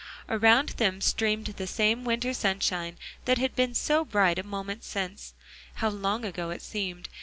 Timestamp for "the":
1.45-1.67